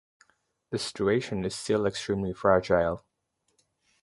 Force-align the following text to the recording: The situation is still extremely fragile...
The 0.71 0.79
situation 0.79 1.45
is 1.45 1.53
still 1.55 1.85
extremely 1.85 2.33
fragile... 2.33 3.05